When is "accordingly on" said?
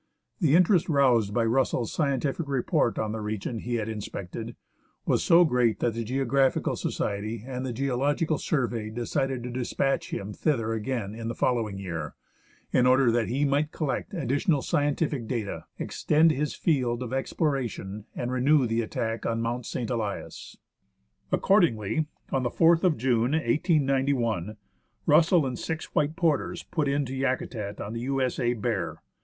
21.31-22.41